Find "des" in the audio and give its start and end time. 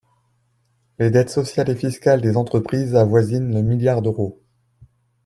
2.21-2.35